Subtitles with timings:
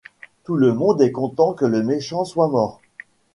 [0.45, 2.81] Tout le monde est content que le méchant soit mort.